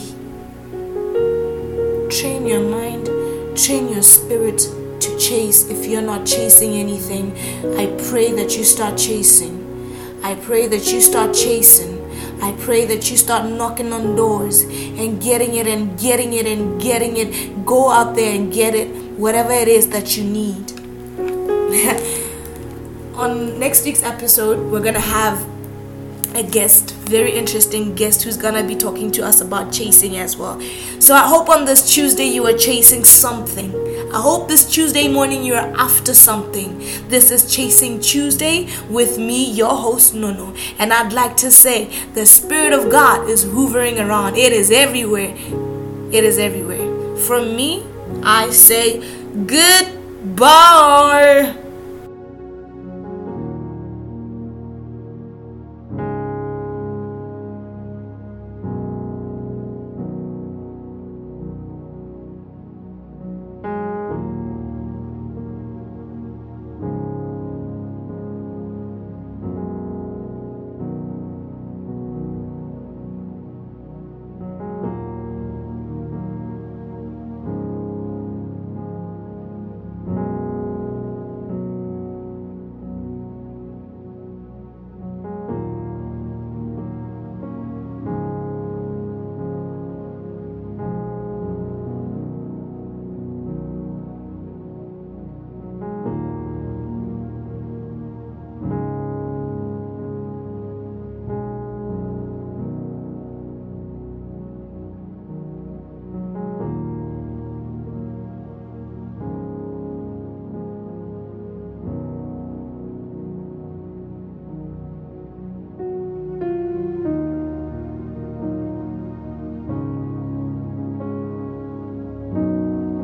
Train 2.09 2.47
your 2.47 2.67
mind, 2.67 3.05
train 3.55 3.89
your 3.89 4.01
spirit 4.01 4.57
to 4.57 5.19
chase 5.19 5.69
if 5.69 5.85
you're 5.85 6.01
not 6.01 6.25
chasing 6.25 6.73
anything. 6.73 7.31
I 7.77 7.95
pray 8.09 8.31
that 8.31 8.57
you 8.57 8.63
start 8.63 8.97
chasing. 8.97 9.61
I 10.23 10.33
pray 10.33 10.65
that 10.65 10.91
you 10.91 11.01
start 11.01 11.35
chasing. 11.35 11.93
I 12.41 12.53
pray 12.53 12.85
that 12.85 13.11
you 13.11 13.17
start 13.17 13.51
knocking 13.51 13.93
on 13.93 14.15
doors 14.15 14.61
and 14.61 15.21
getting 15.21 15.53
it 15.53 15.67
and 15.67 15.97
getting 15.99 16.33
it 16.33 16.47
and 16.47 16.81
getting 16.81 17.17
it. 17.17 17.63
Go 17.67 17.91
out 17.91 18.15
there 18.15 18.33
and 18.33 18.51
get 18.51 18.73
it 18.73 18.87
whatever 19.15 19.51
it 19.51 19.67
is 19.67 19.89
that 19.89 20.17
you 20.17 20.23
need. 20.23 20.74
On 23.15 23.59
next 23.59 23.83
week's 23.85 24.03
episode, 24.03 24.71
we're 24.71 24.83
gonna 24.83 24.99
have 24.99 25.45
a 26.33 26.43
guest, 26.43 26.91
very 26.95 27.31
interesting 27.31 27.95
guest 27.95 28.23
who's 28.23 28.37
gonna 28.37 28.63
be 28.63 28.75
talking 28.75 29.11
to 29.11 29.25
us 29.25 29.41
about 29.41 29.73
chasing 29.73 30.17
as 30.17 30.37
well. 30.37 30.61
So 30.99 31.13
I 31.13 31.27
hope 31.27 31.49
on 31.49 31.65
this 31.65 31.93
Tuesday 31.93 32.25
you 32.25 32.45
are 32.45 32.57
chasing 32.57 33.03
something. 33.03 33.73
I 34.13 34.21
hope 34.21 34.47
this 34.47 34.69
Tuesday 34.71 35.09
morning 35.09 35.43
you 35.43 35.55
are 35.55 35.73
after 35.77 36.13
something. 36.13 36.79
This 37.09 37.31
is 37.31 37.53
Chasing 37.53 37.99
Tuesday 37.99 38.69
with 38.89 39.17
me, 39.17 39.51
your 39.51 39.75
host 39.75 40.13
Nono, 40.13 40.53
and 40.79 40.93
I'd 40.93 41.11
like 41.11 41.35
to 41.37 41.51
say 41.51 41.89
the 42.13 42.25
Spirit 42.25 42.71
of 42.71 42.89
God 42.89 43.29
is 43.29 43.43
hovering 43.43 43.99
around. 43.99 44.37
It 44.37 44.53
is 44.53 44.71
everywhere. 44.71 45.35
It 46.13 46.23
is 46.23 46.37
everywhere. 46.39 47.17
From 47.17 47.55
me, 47.57 47.85
I 48.23 48.51
say 48.51 49.01
goodbye. 49.45 50.05